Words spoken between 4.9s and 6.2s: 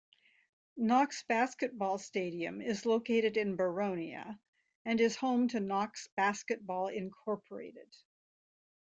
is home to Knox